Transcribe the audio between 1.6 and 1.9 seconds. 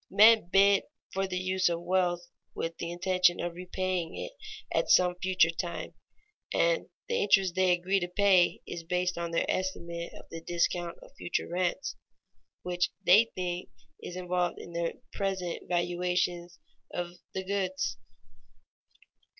of